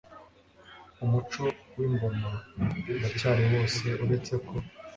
umuco 1.03 1.43
w'ingoma 1.77 2.31
uracyari 2.95 3.43
wose 3.53 3.85
uretse 4.03 4.33
ko 4.45 4.53